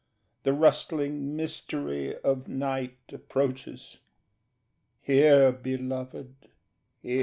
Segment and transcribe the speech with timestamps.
[0.41, 3.99] The rustling mystery Of night approaches
[5.03, 6.33] hear, beloved,
[7.03, 7.19] hear.